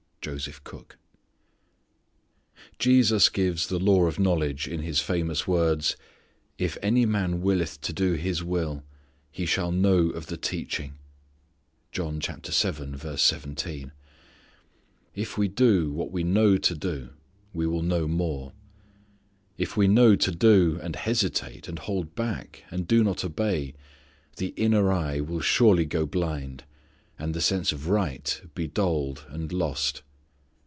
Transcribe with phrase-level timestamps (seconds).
[2.93, 5.97] "Jesus gives the law of knowledge in His famous words,
[6.59, 8.83] "If any man willeth to do His will
[9.31, 10.93] he shall know of the teaching."
[11.91, 12.03] If
[15.39, 17.09] we do what we know to do,
[17.51, 18.53] we will know more.
[19.57, 23.73] If we know to do, and hesitate and hold back, and do not obey,
[24.37, 26.63] the inner eye will surely go blind,
[27.17, 30.03] and the sense of right be dulled and lost.